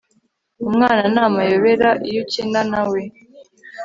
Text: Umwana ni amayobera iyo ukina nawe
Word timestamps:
Umwana 0.69 1.03
ni 1.13 1.19
amayobera 1.27 1.89
iyo 2.07 2.19
ukina 2.23 2.61
nawe 2.71 2.99